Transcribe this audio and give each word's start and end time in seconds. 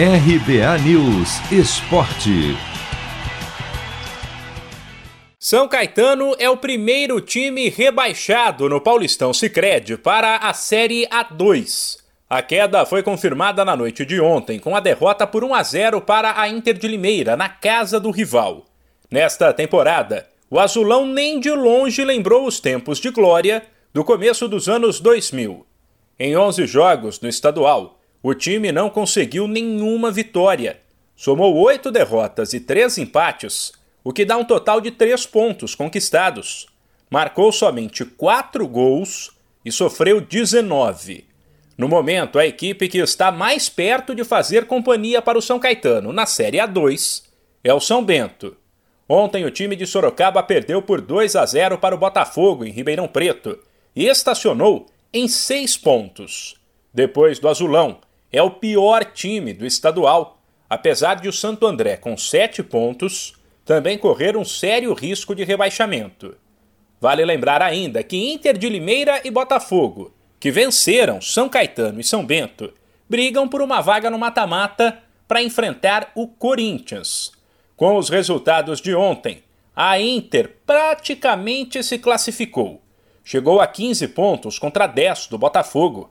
RBA 0.00 0.78
News 0.84 1.40
Esporte. 1.50 2.56
São 5.40 5.66
Caetano 5.66 6.36
é 6.38 6.48
o 6.48 6.56
primeiro 6.56 7.20
time 7.20 7.68
rebaixado 7.68 8.68
no 8.68 8.80
Paulistão 8.80 9.34
Sicredi 9.34 9.96
para 9.96 10.36
a 10.36 10.54
Série 10.54 11.04
A2. 11.08 11.98
A 12.30 12.40
queda 12.42 12.86
foi 12.86 13.02
confirmada 13.02 13.64
na 13.64 13.74
noite 13.74 14.04
de 14.04 14.20
ontem 14.20 14.60
com 14.60 14.76
a 14.76 14.78
derrota 14.78 15.26
por 15.26 15.42
1 15.42 15.52
a 15.52 15.62
0 15.64 16.00
para 16.02 16.40
a 16.40 16.48
Inter 16.48 16.78
de 16.78 16.86
Limeira 16.86 17.36
na 17.36 17.48
casa 17.48 17.98
do 17.98 18.12
rival. 18.12 18.66
Nesta 19.10 19.52
temporada, 19.52 20.28
o 20.48 20.60
azulão 20.60 21.04
nem 21.06 21.40
de 21.40 21.50
longe 21.50 22.04
lembrou 22.04 22.46
os 22.46 22.60
tempos 22.60 23.00
de 23.00 23.10
glória 23.10 23.64
do 23.92 24.04
começo 24.04 24.46
dos 24.46 24.68
anos 24.68 25.00
2000. 25.00 25.66
Em 26.20 26.36
11 26.36 26.68
jogos 26.68 27.20
no 27.20 27.28
estadual, 27.28 27.97
o 28.22 28.34
time 28.34 28.72
não 28.72 28.90
conseguiu 28.90 29.46
nenhuma 29.46 30.10
vitória. 30.10 30.80
Somou 31.14 31.56
oito 31.56 31.90
derrotas 31.90 32.52
e 32.52 32.60
três 32.60 32.98
empates, 32.98 33.72
o 34.02 34.12
que 34.12 34.24
dá 34.24 34.36
um 34.36 34.44
total 34.44 34.80
de 34.80 34.90
três 34.90 35.26
pontos 35.26 35.74
conquistados. 35.74 36.66
Marcou 37.10 37.50
somente 37.52 38.04
quatro 38.04 38.66
gols 38.66 39.30
e 39.64 39.70
sofreu 39.70 40.20
19. 40.20 41.26
No 41.76 41.88
momento, 41.88 42.38
a 42.38 42.46
equipe 42.46 42.88
que 42.88 42.98
está 42.98 43.30
mais 43.30 43.68
perto 43.68 44.14
de 44.14 44.24
fazer 44.24 44.66
companhia 44.66 45.22
para 45.22 45.38
o 45.38 45.42
São 45.42 45.60
Caetano 45.60 46.12
na 46.12 46.26
Série 46.26 46.58
A2 46.58 47.22
é 47.62 47.72
o 47.72 47.80
São 47.80 48.04
Bento. 48.04 48.56
Ontem, 49.08 49.44
o 49.44 49.50
time 49.50 49.76
de 49.76 49.86
Sorocaba 49.86 50.42
perdeu 50.42 50.82
por 50.82 51.00
2 51.00 51.36
a 51.36 51.46
0 51.46 51.78
para 51.78 51.94
o 51.94 51.98
Botafogo, 51.98 52.64
em 52.64 52.70
Ribeirão 52.70 53.08
Preto, 53.08 53.58
e 53.94 54.06
estacionou 54.06 54.86
em 55.12 55.26
seis 55.28 55.76
pontos. 55.76 56.56
Depois 56.92 57.38
do 57.38 57.48
Azulão, 57.48 57.98
é 58.32 58.42
o 58.42 58.50
pior 58.50 59.04
time 59.04 59.52
do 59.52 59.66
estadual, 59.66 60.40
apesar 60.68 61.16
de 61.16 61.28
o 61.28 61.32
Santo 61.32 61.66
André, 61.66 61.96
com 61.96 62.16
sete 62.16 62.62
pontos, 62.62 63.34
também 63.64 63.98
correr 63.98 64.36
um 64.36 64.44
sério 64.44 64.92
risco 64.94 65.34
de 65.34 65.44
rebaixamento. 65.44 66.36
Vale 67.00 67.24
lembrar 67.24 67.62
ainda 67.62 68.02
que 68.02 68.32
Inter 68.32 68.56
de 68.58 68.68
Limeira 68.68 69.20
e 69.24 69.30
Botafogo, 69.30 70.12
que 70.40 70.50
venceram 70.50 71.20
São 71.20 71.48
Caetano 71.48 72.00
e 72.00 72.04
São 72.04 72.24
Bento, 72.24 72.72
brigam 73.08 73.48
por 73.48 73.62
uma 73.62 73.80
vaga 73.80 74.10
no 74.10 74.18
mata-mata 74.18 74.98
para 75.26 75.42
enfrentar 75.42 76.10
o 76.14 76.26
Corinthians. 76.26 77.32
Com 77.76 77.96
os 77.96 78.08
resultados 78.08 78.80
de 78.80 78.94
ontem, 78.94 79.42
a 79.74 80.00
Inter 80.00 80.56
praticamente 80.66 81.82
se 81.82 81.98
classificou. 81.98 82.82
Chegou 83.22 83.60
a 83.60 83.66
15 83.66 84.08
pontos 84.08 84.58
contra 84.58 84.86
10 84.86 85.28
do 85.28 85.38
Botafogo 85.38 86.10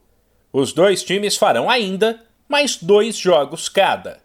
os 0.59 0.73
dois 0.73 1.03
times 1.03 1.37
farão 1.37 1.69
ainda 1.69 2.19
mais 2.49 2.77
dois 2.77 3.15
jogos 3.15 3.69
cada. 3.69 4.17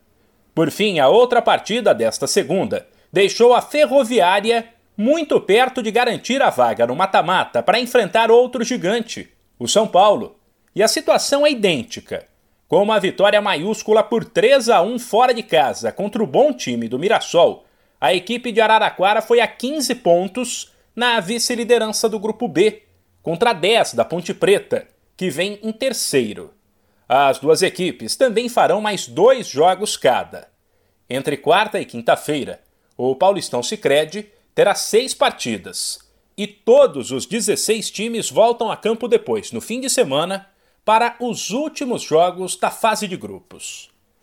Por 0.54 0.70
fim, 0.70 0.98
a 0.98 1.06
outra 1.06 1.42
partida 1.42 1.94
desta 1.94 2.26
segunda 2.26 2.88
deixou 3.12 3.52
a 3.52 3.60
Ferroviária 3.60 4.66
muito 4.96 5.38
perto 5.38 5.82
de 5.82 5.90
garantir 5.90 6.40
a 6.40 6.48
vaga 6.48 6.86
no 6.86 6.96
mata-mata 6.96 7.62
para 7.62 7.78
enfrentar 7.78 8.30
outro 8.30 8.64
gigante, 8.64 9.28
o 9.58 9.68
São 9.68 9.86
Paulo. 9.86 10.38
E 10.74 10.82
a 10.82 10.88
situação 10.88 11.46
é 11.46 11.50
idêntica. 11.50 12.26
Com 12.66 12.82
uma 12.82 12.98
vitória 12.98 13.42
maiúscula 13.42 14.02
por 14.02 14.24
3 14.24 14.70
a 14.70 14.80
1 14.80 14.98
fora 15.00 15.34
de 15.34 15.42
casa 15.42 15.92
contra 15.92 16.22
o 16.22 16.26
bom 16.26 16.50
time 16.50 16.88
do 16.88 16.98
Mirassol, 16.98 17.66
a 18.00 18.14
equipe 18.14 18.50
de 18.50 18.60
Araraquara 18.62 19.20
foi 19.20 19.40
a 19.40 19.46
15 19.46 19.96
pontos 19.96 20.72
na 20.96 21.20
vice-liderança 21.20 22.08
do 22.08 22.18
grupo 22.18 22.48
B, 22.48 22.84
contra 23.22 23.52
10 23.52 23.92
da 23.92 24.04
Ponte 24.04 24.32
Preta, 24.32 24.88
que 25.22 25.30
vem 25.30 25.56
em 25.62 25.70
terceiro. 25.70 26.52
As 27.08 27.38
duas 27.38 27.62
equipes 27.62 28.16
também 28.16 28.48
farão 28.48 28.80
mais 28.80 29.06
dois 29.06 29.46
jogos 29.46 29.96
cada. 29.96 30.48
Entre 31.08 31.36
quarta 31.36 31.80
e 31.80 31.84
quinta-feira, 31.84 32.60
o 32.96 33.14
Paulistão 33.14 33.62
Sicredi 33.62 34.28
terá 34.52 34.74
seis 34.74 35.14
partidas 35.14 36.00
e 36.36 36.48
todos 36.48 37.12
os 37.12 37.24
16 37.24 37.88
times 37.92 38.32
voltam 38.32 38.68
a 38.68 38.76
campo 38.76 39.06
depois, 39.06 39.52
no 39.52 39.60
fim 39.60 39.80
de 39.80 39.88
semana, 39.88 40.48
para 40.84 41.14
os 41.20 41.50
últimos 41.50 42.02
jogos 42.02 42.56
da 42.56 42.72
fase 42.72 43.06
de 43.06 43.16
grupos. 43.16 43.91